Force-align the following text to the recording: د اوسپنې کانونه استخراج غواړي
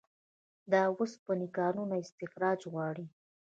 د 0.71 0.73
اوسپنې 0.93 1.47
کانونه 1.57 1.95
استخراج 2.03 2.59
غواړي 2.71 3.05